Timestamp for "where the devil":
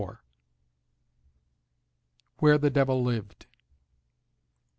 2.39-3.03